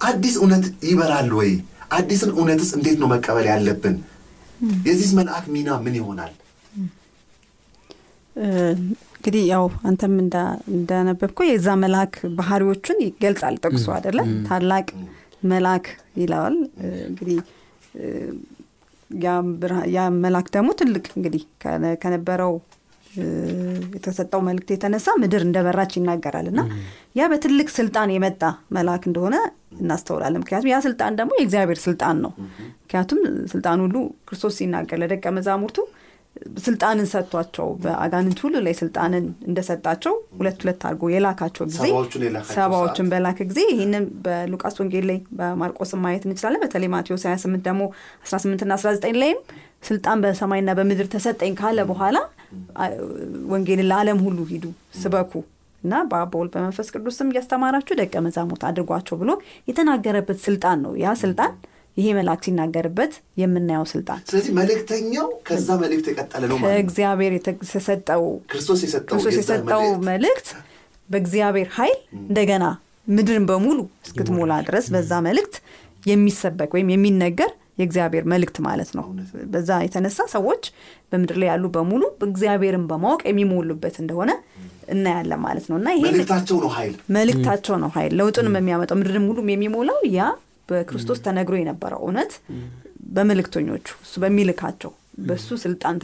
[0.01, 1.51] አዲስ እውነት ይበራል ወይ?
[1.93, 3.97] አዲስን እውነትስ እንዴት ነው መቀበል ያለብን?
[4.87, 6.33] የዚህ መልአክ ሚና ምን ይሆናል
[9.21, 14.87] እንግዲህ ያው አንተም እንዳ- እንዳነበብከው የዛ መልአክ ባህሪዎቹን ይገልጻል ጠቅሶ አደለ ታላቅ
[15.51, 15.87] መልአክ
[16.21, 16.57] ይለዋል።
[17.09, 17.39] እንግዲህ
[19.95, 22.53] ያ መልአክ ደግሞ ትልቅ እንግዲህ ከነ- ከነበረው
[23.95, 26.61] የተሰጠው መልእክት የተነሳ ምድር እንደበራች ይናገራል እና
[27.17, 28.43] ያ በትልቅ ስልጣን የመጣ
[28.77, 29.37] መልአክ እንደሆነ
[29.81, 32.33] እናስተውላለን። ምክንያቱም ያ ስልጣን ደግሞ የእግዚአብሔር ስልጣን ነው።
[32.83, 33.21] ምክንያቱም
[33.53, 33.97] ስልጣን ሁሉ
[34.29, 35.79] ክርስቶስ ሲናገር ለደቀ መዛሙርቱ
[36.65, 41.87] ስልጣንን ሰጥቷቸው በአጋንንት ሁሉ ላይ ስልጣንን እንደሰጣቸው ሁለት ሁለት አድርጎ የላካቸው ጊዜ
[42.53, 47.83] ሰባዎቹን በላከ ጊዜ ይህንን በሉቃስ ወንጌል ላይ በማርቆስም ማየት እንችላለን። በተለይ ማቴዎስ 28 ደግሞ
[48.27, 49.41] 18 ና 19 ላይም
[49.83, 52.17] ስልጣን በሰማይና በምድር ተሰጠኝ ካለ በኋላ
[53.53, 54.65] ወንጌልን ለዓለም ሁሉ ሂዱ
[55.01, 55.33] ስበኩ
[55.83, 59.31] እና በአብ በወልድ በመንፈስ ቅዱስም እያስተማራችሁ ደቀ መዛሙርት አድርጓቸው ብሎ
[59.69, 61.53] የተናገረበት ስልጣን ነው። ያ ስልጣን
[62.01, 68.83] ይሄ መልአክ ሲናገርበት የምናየው ስልጣን። ስለዚህ መልእክተኛው ከዛ መልእክት የቀጠለ ነው ማለት ከእግዚአብሔር የተሰጠው ክርስቶስ
[69.33, 70.49] የሰጠው መልእክት።
[71.09, 72.65] በእግዚአብሔር ኃይል እንደገና
[73.11, 75.55] ምድርን በሙሉ እስክትሞላ ድረስ በዛ መልእክት
[76.07, 79.05] የሚሰበክ ወይም የሚነገር የእግዚአብሔር መልእክት ማለት ነው።
[79.53, 80.63] በዛ የተነሳ ሰዎች
[81.11, 84.31] በምድር ላይ ያሉ በሙሉ እግዚአብሔርን በማወቅ የሚሞሉበት እንደሆነ
[84.95, 89.51] እናያለን ማለት ነው። እና ይሄ መልእክታቸው ነው ኃይል። መልእክታቸው ነው ኃይል። ለውጥንም የሚያመጣው ምድርን ሙሉም
[89.53, 90.29] የሚሞላው ያ
[90.71, 92.33] በክርስቶስ ተነግሮ የነበረው እውነት
[93.15, 94.93] በመልእክተኞቹ እሱ በሚልካቸው
[95.29, 95.97] በሱ ስልጣን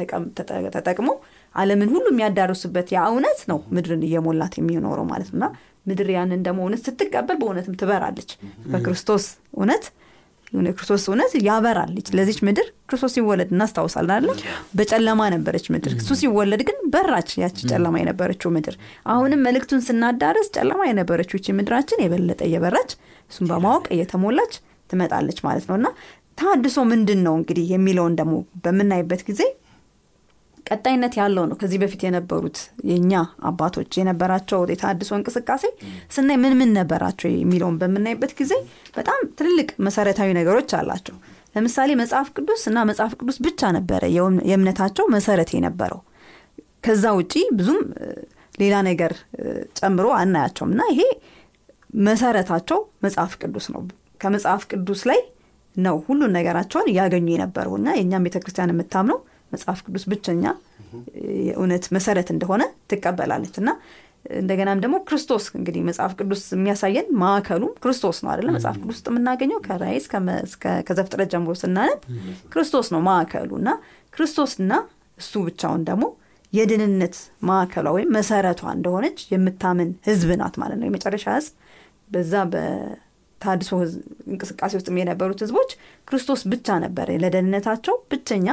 [0.76, 1.08] ተጠቅሞ
[1.54, 5.46] ዓለምን ሁሉ የሚያዳርሱበት ያ እውነት ነው ምድርን እየሞላት የሚኖረው ማለት ነው። እና
[5.86, 8.30] ምድር ያንን ደግሞ እውነት ስትቀበል በእውነትም ትበራለች።
[8.72, 9.24] በክርስቶስ
[9.56, 9.84] እውነት
[10.52, 14.28] የሆነ ክርስቶስ እውነት ያበራል ለዚች ምድር ክርስቶስ ሲወለድ እናስታውሳለን አለ
[14.78, 18.74] በጨለማ ነበረች ምድር። እሱ ሲወለድ ግን በራች ያቺ ጨለማ የነበረችው ምድር።
[19.06, 22.92] አሁንም መልእክቱን ስናዳረስ ጨለማ የነበረችው ይቺ ምድራችን የበለጠ እየበራች
[23.30, 24.54] እሱን በማወቅ እየተሞላች
[24.90, 25.88] ትመጣለች ማለት ነው። እና
[26.38, 28.34] ተሃድሶ ምንድን ነው እንግዲህ የሚለውን ደግሞ
[28.64, 29.42] በምናይበት ጊዜ
[30.66, 32.56] ቀጣይነት ያለው ነው። ከዚህ በፊት የነበሩት
[32.88, 33.12] የእኛ
[33.46, 35.64] አባቶች የነበራቸው የተሃድሶ እንቅስቃሴ
[36.14, 38.52] ስናይ ምን ምን ነበራቸው የሚለውን በምናይበት ጊዜ
[38.96, 41.16] በጣም ትልልቅ መሰረታዊ ነገሮች አላቸው።
[41.54, 46.00] ለምሳሌ መጽሐፍ ቅዱስ እና መጽሐፍ ቅዱስ ብቻ ነበረ የእም- የእምነታቸው መሰረት የነበረው።
[46.84, 47.78] ከዛ ውጪ ብዙም
[48.60, 49.12] ሌላ ነገር
[49.78, 51.00] ጨምሮ አናያቸውም። እና ይሄ
[52.04, 53.82] መሰረታቸው መጽሐፍ ቅዱስ ነው።
[54.20, 55.20] ከመጽሐፍ ቅዱስ ላይ
[55.76, 59.18] ነው ሁሉን ነገራቸውን እያገኙ የነበረው እና የእኛም ቤተ ክርስቲያን የምታምነው
[59.52, 60.44] መጽሐፍ ቅዱስ ብቸኛ
[61.40, 63.70] የእውነት መሰረት እንደሆነ ትቀበላለች። እና
[64.36, 69.58] እንደገናም ደግሞ ክርስቶስ እንግዲህ መጽሐፍ ቅዱስ የሚያሳየን ማዕከሉም ክርስቶስ ነው አደለ መጽሐፍ ቅዱስ ውስጥ የምናገኘው
[70.46, 72.00] እስከ- ከዘፍጥረት ጀምሮ ስናነብ
[72.52, 73.70] ክርስቶስ ነው ማዕከሉ። እና
[74.12, 74.72] ክርስቶስና
[75.18, 76.04] እሱ ብቻውን ደግሞ
[76.52, 81.52] የድህንነት ማዕከሏ ወይም መሰረቷ እንደሆነች የምታምን ህዝብ ናት ማለት ነው። የመጨረሻ ህዝብ
[82.10, 83.70] በዛ በታድሶ
[84.30, 85.70] እንቅስቃሴ ውስጥ የነበሩት ህዝቦች
[86.08, 88.48] ክርስቶስ ብቻ ነበረ ለደህንነታቸው ብቸኛ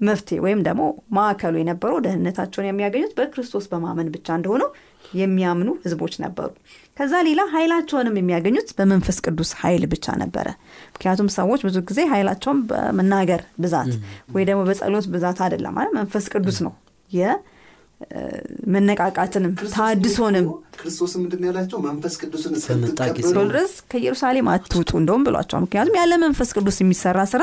[0.00, 0.82] መፍትሄ ወይም ደግሞ
[1.16, 4.70] ማዕከሉ የነበረው ደህንነታቸውን የሚያገኙት በክርስቶስ በማመን ብቻ እንደሆነው
[5.14, 6.48] የሚያምኑ ህዝቦች ነበሩ።
[6.96, 10.46] ከዛ ሌላ ኃይላቸውንም የሚያገኙት በመንፈስ ቅዱስ ኃይል ብቻ ነበረ።
[10.94, 13.92] ምክንያቱም ሰዎች ብዙ ጊዜ ኃይላቸውን በመናገር ብዛት
[14.36, 16.74] ወይ ደግሞ በጸሎት ብዛት አይደለም መንፈስ ቅዱስ ነው
[18.74, 21.78] መነቃቃትንም ታድሶንም ክርስቶስን ምንድን ያላቸው?
[21.86, 27.42] መንፈስ ቅዱስን እስከ ድረስ ከኢየሩሳሌም አትውጡ እንደውም ብሏቸዋል። ምክንያቱም ያለ መንፈስ ቅዱስ የሚሰራ ስራ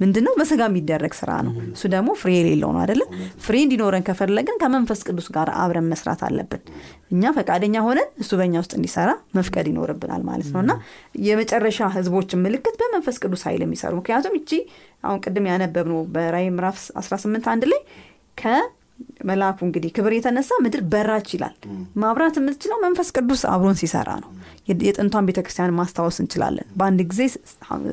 [0.00, 3.08] ምንድን ነው በስጋ የሚደረግ ስራ ነው። እሱ ደግሞ ፍሬ የሌለው ነው አይደለም
[3.44, 6.62] ፍሬ እንዲኖረን ከፈለግን ከመንፈስ ቅዱስ ጋር አብረን መስራት አለብን።
[7.12, 10.74] እኛ ፈቃደኛ ሆነን እሱ በእኛ ውስጥ እንዲሰራ መፍቀድ ይኖርብናል ማለት ነው። እና
[11.26, 14.50] የመጨረሻ ህዝቦችን ምልክት በመንፈስ ቅዱስ ኃይል የሚሰሩ። ምክንያቱም እቺ
[15.04, 17.82] አሁን ቅድም ያነበብነው በራይ ምዕራፍ 18 አንድ ላይ
[19.28, 21.54] መልአኩ እንግዲህ ክብር የተነሳ ምድር በራች ይላል።
[22.02, 24.30] ማብራት የምትችለው መንፈስ ቅዱስ አብሮን ሲሰራ ነው።
[24.82, 27.22] የጥንቷን ቤተክርስቲያን ማስታወስ እንችላለን። በአንድ ጊዜ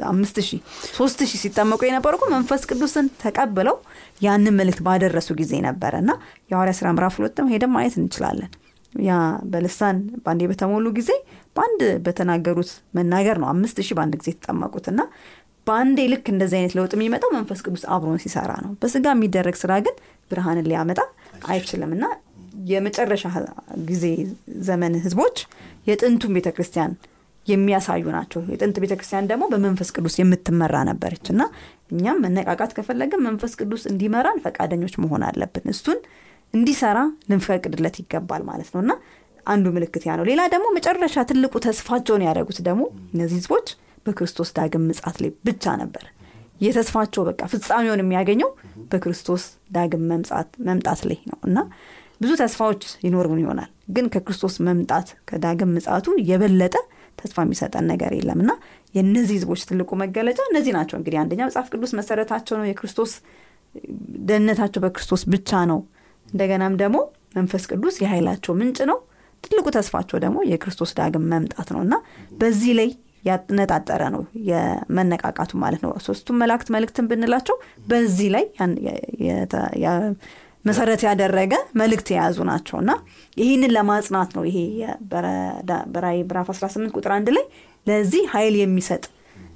[0.10, 0.60] አምስት ሺህ
[0.93, 3.78] ሶስት ሺህ ሲጠመቁ የነበሩ እኮ መንፈስ ቅዱስን ተቀብለው
[4.22, 6.12] ያንን መልእክት ባደረሱ ጊዜ ነበረ እና
[6.50, 8.52] የሐዋርያ ስራ ምዕራፍ ሁለትም ሄደን ማየት እንችላለን።
[8.93, 9.15] ያ
[9.50, 11.12] በልሳን በአንዴ በተሞሉ ጊዜ
[11.56, 15.02] በአንድ በተናገሩት መናገር ነው። አምስት ሺህ በአንድ ጊዜ የተጠመቁት እና
[15.69, 19.95] በአንዴ ልክ እንደዚህ አይነት ለውጥ የሚመጣው መንፈስ ቅዱስ አብሮን ሲሰራ ነው። በስጋ የሚደረግ ስራ ግን
[20.32, 20.99] ብርሃንን ሊያመጣ
[21.47, 22.05] አይችልም። እና
[22.69, 23.23] የመጨረሻ
[23.89, 24.05] ጊዜ
[24.67, 25.38] ዘመን ህዝቦች
[25.88, 26.91] የጥንቱን ቤተ ክርስቲያን
[27.47, 31.41] የሚያሳዩ ናቸው። የጥንት ቤተ ክርስቲያን ደግሞ በመንፈስ ቅዱስ የምትመራ ነበረች። እና
[31.91, 35.99] እኛም መነቃቃት ከፈለግን መንፈስ ቅዱስ እንዲመራን ፈቃደኞች መሆን አለብን። እሱን
[36.53, 36.97] እንዲሰራ
[37.29, 38.91] ልንፈቅድለት ይገባል ማለት ነው። እና
[39.45, 43.69] አንዱ ምልክት ያ ነው። ሌላ ደግሞ መጨረሻ ትልቁ ተስፋቸውን ያደረጉት ደግሞ እነዚህ ህዝቦች
[44.05, 46.05] በክርስቶስ ዳግም ምጻት ላይ ብቻ ነበር።
[46.62, 48.49] የተስፋቸው በቃ ፍጻሜውን የሚያገኘው
[48.91, 50.03] በክርስቶስ ዳግም
[50.67, 51.57] መምጣት ላይ ነው። እና
[52.21, 56.75] ብዙ ተስፋዎች ይኖሩን ይሆናል ግን ከክርስቶስ መምጣት ከዳግም ምጻቱ የበለጠ
[57.17, 58.51] ተስፋ የሚሰጠን ነገር የለም። እና
[58.95, 63.12] የእነዚህ ህዝቦች ትልቁ መገለጫ እነዚህ ናቸው። እንግዲህ አንደኛ መጽሐፍ ቅዱስ መሰረታቸው ነው የክርስቶስ
[64.29, 65.79] ደህንነታቸው በክርስቶስ ብቻ ነው።
[66.27, 66.97] እንደገናም ደግሞ
[67.35, 68.97] መንፈስ ቅዱስ የኃይላቸው ምንጭ ነው።
[69.43, 71.95] ትልቁ ተስፋቸው ደግሞ የክርስቶስ ዳግም መምጣት ነው። እና
[72.39, 72.89] በዚህ ላይ
[73.23, 77.55] ያነጣጠረ ነው የመነቃቃቱ ማለት ነው። ሶስቱም መላእክት መልእክትን ብንላቸው
[77.89, 78.45] በዚህ ላይ
[80.65, 82.91] መሰረት ያደረገ መልእክት የያዙ ናቸው። እና
[83.38, 84.58] ይህንን ለማጽናት ነው ይሄ
[85.93, 87.45] በራይ ምዕራፍ 18 ቁጥር አንድ ላይ
[87.88, 89.03] ለዚህ ኃይል የሚሰጥ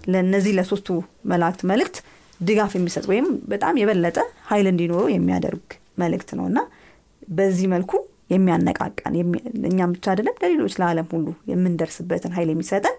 [0.08, 0.88] ለእነዚህ ለሶስቱ
[1.32, 1.98] መላእክት መልእክት
[2.40, 5.66] ድጋፍ የሚሰጥ ወይም በጣም የበለጠ ኃይል እንዲኖረው የሚያደርግ
[6.02, 6.60] መልእክት ነው። እና
[7.32, 7.92] በዚህ መልኩ
[8.34, 9.14] የሚያነቃቃን
[9.70, 12.96] እኛም ብቻ አይደለም ለሌሎች ለዓለም ሁሉ የምንደርስበትን ኃይል የሚሰጠን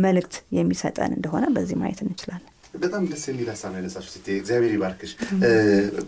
[0.00, 2.46] መልእክት የሚሰጠን እንደሆነ በዚህ ማየት እንችላለን።
[2.82, 5.12] በጣም ደስ የሚል ሀሳብ ነው ሴት እግዚአብሔር ይባርክሽ።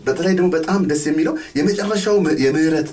[0.05, 2.89] በተለይ ደግሞ በጣም ደስ የሚለው የመጨረሻው የምህረት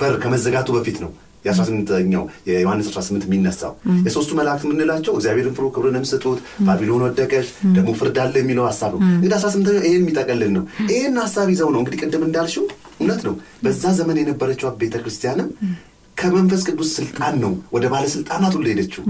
[0.00, 1.10] በር ከመዘጋቱ በፊት ነው
[1.44, 3.72] የ18ኛው የዮሐንስ 18 የሚነሳው።
[4.06, 9.00] የሶስቱ መላእክት የምንላቸው እግዚአብሔርን ፍሩ ክብርንም ስጡት ባቢሎን ወደቀች ደግሞ ፍርድ አለ የሚለው ሀሳብ ነው።
[9.10, 12.64] እንግዲህ 18ኛው ይህን የሚጠቀልል ነው። ይህን ሀሳብ ይዘው ነው እንግዲህ ቅድም እንዳልሽው
[13.00, 15.48] እውነት ነው። በዛ ዘመን የነበረችው ቤተ ክርስቲያንም
[16.18, 19.04] ከመንፈስ ቅዱስ ስልጣን ነው ወደ ባለስልጣናት ሁሉ ሄደችው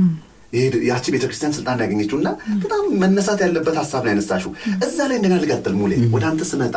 [0.89, 2.29] ያቺ ቤተክርስቲያን ስልጣን ያገኘችው እና
[2.63, 4.53] በጣም መነሳት ያለበት ሀሳብ ነው ያነሳሽው።
[4.87, 6.77] እዛ ላይ እንደገና ልቀጥል ሙሌ ወደ አንተ ስመጣ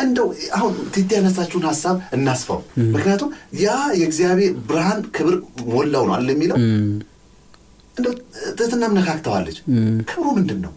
[0.00, 2.60] እንደው አሁን ቲቲ ያነሳችሁን ሀሳብ እናስፋው።
[2.94, 3.68] ምክንያቱም ያ
[4.00, 5.34] የእግዚአብሔር ብርሃን ክብር
[5.72, 6.56] ሞላው ነው አለ የሚለው?
[7.94, 8.12] እንደው
[8.58, 9.58] ትህትናም ነካክተዋለች
[10.10, 10.72] ክብሩ ምንድን ነው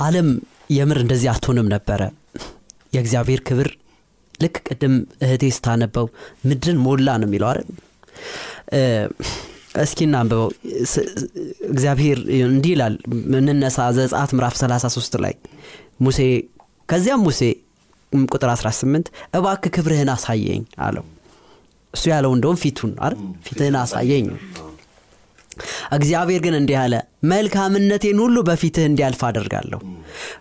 [0.00, 0.28] አለም
[0.70, 2.00] የምር እንደዚህ አትሆንም ነበረ።
[2.92, 3.68] የእግዚአብሔር ክብር
[4.40, 4.94] ልክ ቅድም
[5.24, 6.06] እህቴ ስታነበው
[6.48, 7.68] ምድርን ሞላ ነው የሚለው አይደል?
[9.82, 10.48] እስኪ እናንብበው።
[11.72, 12.18] እግዚአብሔር
[12.48, 12.94] እንዲህ ይላል
[13.40, 15.34] እንነሳ ዘጻት ምዕራፍ 33 ላይ
[16.00, 16.20] ሙሴ
[16.88, 17.40] ከዚያም ሙሴ
[18.28, 19.06] ቁጥር 18
[19.38, 21.04] እባክ ክብርህን አሳየኝ አለው።
[21.94, 23.18] እሱ ያለው እንደውም ፊቱን አይደል?
[23.46, 24.26] ፊትህን አሳየኝ።
[25.96, 26.94] እግዚአብሔር ግን እንዲህ አለ
[27.30, 29.78] መልካምነቴን ሁሉ በፊትህ እንዲያልፍ አደርጋለሁ።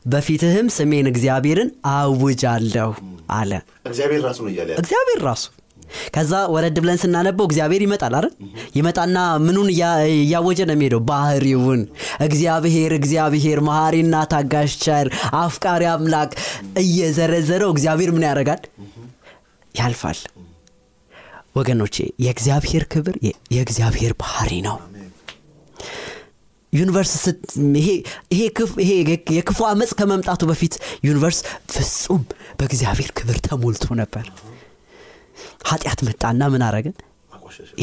[0.07, 2.89] በፊትህም ስሜን እግዚአብሔርን አውጃለሁ
[3.33, 3.51] አለ።
[4.81, 5.45] እግዚአብሔር ራሱ።
[6.13, 8.31] ከዛ ወረድ ብለን ስናነበው እግዚአብሔር ይመጣል አይደል?
[8.75, 11.01] ይመጣና ምኑን እያወጀ ነው የሚሄደው?
[11.09, 11.81] ባህሪውን።
[12.25, 15.07] እግዚአብሔር እግዚአብሔር መሐሪና ታጋሽ ቸር
[15.39, 16.31] አፍቃሪ አምላክ
[16.83, 18.61] እየዘረዘረው እግዚአብሔር ምን ያደርጋል?
[19.75, 20.19] ያልፋል።
[21.55, 23.15] ወገኖቼ የእግዚአብሔር ክብር
[23.51, 24.77] የእግዚአብሔር ባህሪ ነው
[26.75, 27.13] universe
[28.79, 28.89] ይሄ
[29.37, 30.73] የክፉ አመፅ ከመምጣቱ በፊት
[31.07, 31.39] universe
[31.73, 32.21] ፍጹም
[32.59, 34.25] በእግዚአብሔር ክብር ተሞልቶ ነበር።
[35.69, 36.87] ኃጢአት መጣና ምን አረገ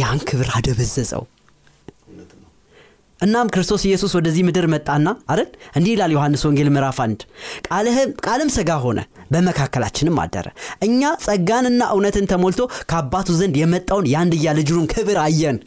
[0.00, 1.24] ያን ክብር አደበዘዘው።
[3.20, 5.48] እናም ክርስቶስ ኢየሱስ ወደዚህ ምድር መጣና አይደል?
[5.76, 7.20] እንዲህ ይላል ዮሐንስ ወንጌል ምዕራፍ አንድ
[8.24, 9.00] ቃልም ስጋ ሆነ
[9.32, 10.46] በመካከላችንም አደረ።
[10.86, 15.58] እኛ ጸጋንና እውነትን ተሞልቶ ከአባቱ ዘንድ የመጣውን የአንድያ ልጁን ክብር አየን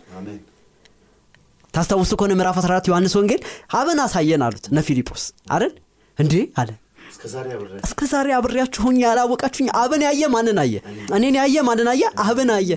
[1.75, 3.41] ታስታውሱ ከሆነ ምዕራፍ 14 ዮሐንስ ወንጌል
[3.79, 5.73] አብን አሳየን አሉት እነ ፊልጶስ አይደል?
[6.17, 6.33] እንዴ?
[6.59, 6.69] አለ።
[7.85, 10.75] እስከ ዛሬ አብሬያችሁ ሆኜ ያላወቃችሁኝ አብን ያየ ማንን አየ?
[11.17, 12.03] እኔን ያየ ማንን አየ?
[12.25, 12.71] አብን አየ።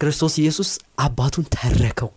[0.00, 0.70] ክርስቶስ ኢየሱስ
[1.04, 2.10] አባቱን ተረከው።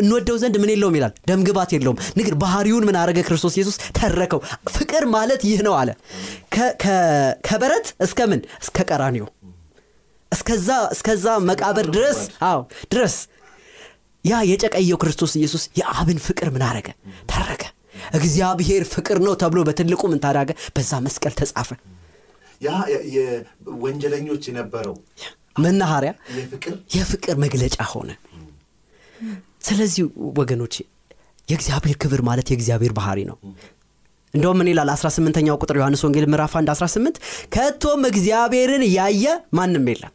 [0.00, 4.40] እንወደው ዘንድ ምን የለውም ይላል። ደም ግባት የለውም። ንግር ባህሪውን ምን አረገ ክርስቶስ ኢየሱስ ተረከው።
[4.74, 5.90] ፍቅር ማለት ይህ ነው አለ።
[7.46, 8.40] ከበረት እስከ ምን?
[8.62, 9.24] እስከ ቀራኒዮ
[10.32, 12.58] እስከዛ እስከዛ መቃብር ድረስ አዎ
[12.92, 13.14] ድረስ
[14.24, 16.88] ያ የጨቀየው ክርስቶስ ኢየሱስ የአብን ፍቅር ምን አረገ?
[17.30, 17.62] ተረከ።
[18.16, 21.70] እግዚአብሔር ፍቅር ነው ተብሎ በትልቁ ምን ታዳገ በዛ መስቀል ተጻፈ።
[22.60, 22.70] ያ
[23.14, 24.96] የወንጀለኞች የነበረው
[25.60, 28.10] መናኸሪያ የፍቅር የፍቅር መግለጫ ሆነ።
[29.66, 30.02] ስለዚህ
[30.38, 30.74] ወገኖች
[31.48, 33.36] የእግዚአብሔር ክብር ማለት የእግዚአብሔር ባህሪ ነው።
[34.34, 34.88] እንደውም ምን ይላል?
[34.94, 37.16] 18ኛው ቁጥር ዮሐንስ ወንጌል ምዕራፍ 1 18
[37.54, 40.12] ከቶም እግዚአብሔርን ያየ ማንም የለም።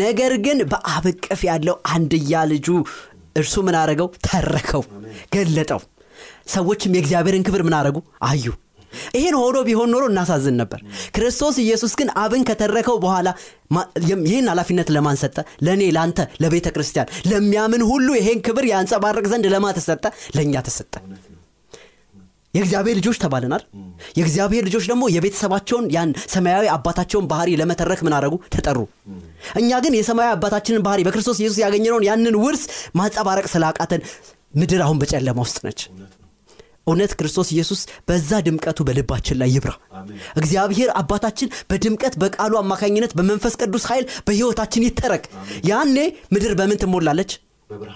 [0.00, 2.68] ነገር ግን በአብ እቅፍ ያለው አንድያ ልጁ
[3.36, 4.82] እርሱ ምን አረገው ተረከው
[5.34, 5.80] ገለጠው።
[6.52, 8.46] ሰዎችም የእግዚአብሔርን ክብር ምን አረጉ አዩ።
[9.16, 10.80] ይህን ሆኖ ቢሆን ኖሮ እናሳዝን ነበር።
[11.16, 13.28] ክርስቶስ ኢየሱስ ግን አብን ከተረከው በኋላ
[14.24, 15.36] ይህን ኃላፊነት ለማን ሰጠ?
[15.62, 20.04] ለእኔ ለአንተ ለቤተ ክርስቲያን። ለሚያምን ሁሉ ይሄን ክብር ያንጸባረቅ ዘንድ ለማ ተሰጠ?
[20.36, 20.94] ለእኛ ተሰጠ
[22.54, 23.62] የእግዚአብሔር ልጆች ተባልናል
[24.18, 28.78] የእግዚአብሔር ልጆች ደግሞ የቤተሰባቸውን ያን ሰማያዊ አባታቸውን ባህሪ ለመተረክ ምን አረጉ ተጠሩ።
[29.60, 32.62] እኛ ግን የሰማያዊ አባታችንን ባህሪ በክርስቶስ ኢየሱስ ያገኘነውን ያንን ውርስ
[32.98, 34.02] ማንጸባረቅ ስላቃተን
[34.54, 35.80] ምድር አሁን በጨለማ ውስጥ ነች።
[36.86, 39.72] እውነት ክርስቶስ ኢየሱስ በዛ ድምቀቱ በልባችን ላይ ይብራ።
[40.40, 45.24] እግዚአብሔር አባታችን በድምቀት በቃሉ አማካኝነት በመንፈስ ቅዱስ ኃይል በሕይወታችን ይተረክ።
[45.68, 45.96] ያኔ
[46.34, 47.32] ምድር በምን ትሞላለች?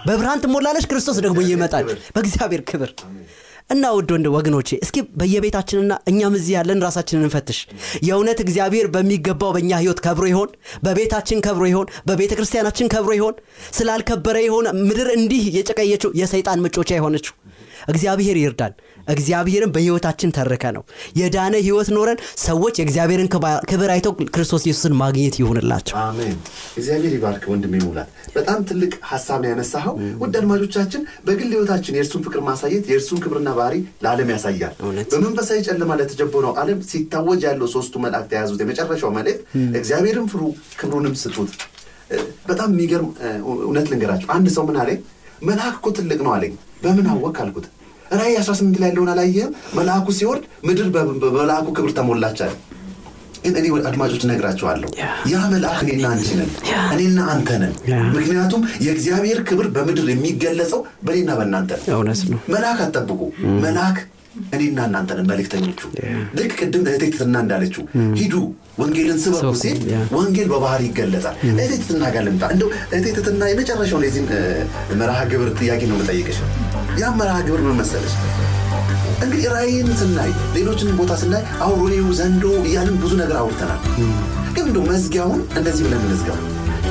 [0.06, 2.90] በብርሃን። ትሞላለች። ክርስቶስ ደግሞ ይመጣል። በእግዚአብሔር ክብር
[3.70, 7.58] እና ውድ ወንድ ወገኖቼ እስኪ በየቤታችንና እኛም እዚህ ያለን ራሳችንን እንፈትሽ።
[8.06, 10.50] የእውነት እግዚአብሔር በሚገባው በእኛ ህይወት ከብሮ ይሆን
[10.84, 13.36] በቤታችን ከብሮ ይሆን በቤተ ክርስቲያናችን ከብሮ ይሆን
[13.78, 17.34] ስላልከበረ የሆነ ምድር እንዲህ የጨቀየችው የሰይጣን መጮቻ የሆነችው
[17.88, 18.74] እግዚአብሔር ይርዳን
[19.08, 20.82] እግዚአብሔርን በህይወታችን ተርከ ነው።
[21.16, 23.28] የዳነ ህይወት ኖረን ሰዎች የእግዚአብሔርን
[23.70, 26.36] ክብር አይተው ክርስቶስ ኢየሱስን ማግኘት ይሁንላቸው። አሜን።
[26.76, 32.42] እግዚአብሔር ይባርክ ወንድም ይሙላት በጣም ትልቅ ሀሳብ ነው ያነሳኸው። ውድ አድማጮቻችን በግል ህይወታችን የእርሱን ፍቅር
[32.48, 34.74] ማሳየት የእርሱን ክብርና ባህሪ ለዓለም ያሳያል።
[35.12, 39.42] በመንፈሳዊ ጨለማ ለተጀበነው ዓለም ሲታወጅ ያለው ሶስቱ መላእክት የያዙት የመጨረሻው መልእክት
[39.80, 40.42] እግዚአብሔርን ፍሩ
[40.80, 41.52] ክብሩንም ስጡት።
[42.48, 43.10] በጣም የሚገርም
[43.62, 44.98] እውነት ልንገራችሁ። አንድ ሰው ምን አለኝ?
[45.42, 47.66] መልአክ እኮ ትልቅ ነው አለኝ በምን አወቅ አልኩት።
[48.14, 49.50] ራእይ 18 ላይ ያለውን አላየህም?
[49.76, 50.88] መልአኩ ሲወርድ ምድር
[51.24, 52.52] በመልአኩ ክብር ተሞላች አለ
[53.44, 54.88] ግን እኔ አድማጮች ነግራቸዋለሁ
[55.30, 56.50] ያ መልአክ እኔና አንቺ ነን።
[56.94, 57.72] እኔና አንተ ነን።
[58.16, 62.00] ምክንያቱም የእግዚአብሔር ክብር በምድር የሚገለጸው በእኔና በእናንተ ነው።
[62.52, 63.20] መልአክ አትጠብቁ።
[63.64, 63.98] መልአክ
[64.52, 65.80] እኔና እናንተ ነን። መልእክተኞቹ
[66.38, 67.82] ልክ ቅድም እህቴ ትትና እንዳለችው
[68.20, 68.34] ሂዱ
[68.78, 69.80] ወንጌልን ስበኩ ሲል
[70.14, 74.42] ወንጌል በባህር ይገለጻል። እህቴ ትትና ጋር ልምጣ። እንደው እህቴ ትትና የመጨረሻውን የዚህን እ፣
[75.00, 76.38] መርሃ ግብር ጥያቄ ነው የምጠይቅሽ
[77.00, 78.14] ያም መርሃ ግብር ምን መሰለሽ?
[79.22, 83.80] እንግዲህ ራእይን ስናይ ሌሎችንም ቦታ ስናይ አውሬው ዘንዶ እያልን ብዙ ነገር አውርተናል።
[84.54, 86.38] ግን እንደው መዝጊያውን እንደዚህ ብለን እንዝጋው።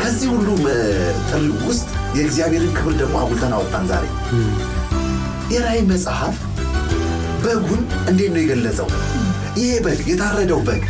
[0.02, 0.48] ከዚህ ሁሉ
[1.30, 1.88] ጥሪ ውስጥ
[2.18, 4.06] የእግዚአብሔርን ክብር ደግሞ አጉልተን አወጣን ዛሬ።
[5.54, 6.38] የራእይ መጽሐፍ
[7.44, 8.88] በጉን እንዴት ነው የገለጸው?
[9.60, 10.84] ይሄ በግ የታረደው በግ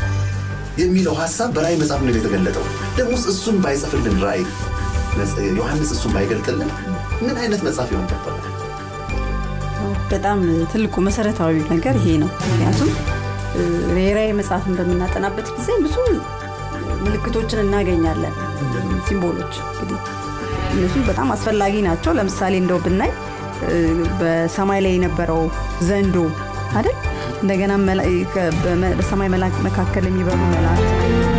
[0.78, 2.65] የሚለው ሀሳብ በራእይ መጽሐፍ ነው የተገለጠው?
[2.97, 4.43] ደግሞ እሱን ባይጽፍልን ራእይ
[5.58, 6.69] ዮሐንስ እሱን ባይገልጥልን
[7.21, 8.08] ምን አይነት መጽሐፍ ይሆን?
[8.13, 8.50] ነበር
[10.12, 10.39] በጣም
[10.71, 12.89] ትልቁ መሰረታዊ ነገር ይሄ ነው። ምክንያቱም
[14.00, 15.95] የራእይ መጽሐፍን በምናጠናበት ጊዜ ብዙ
[17.04, 18.36] ምልክቶችን እናገኛለን።
[19.08, 20.00] ሲምቦሎች እንግዲህ
[20.74, 23.12] እነሱ በጣም አስፈላጊ ናቸው። ለምሳሌ እንደው ብናይ
[24.21, 25.41] በሰማይ ላይ የነበረው
[25.89, 26.15] ዘንዶ
[26.78, 26.97] አይደል?
[27.41, 27.74] እንደገና
[29.00, 29.30] በሰማይ
[29.67, 31.31] መካከል የሚበሩ መላእክት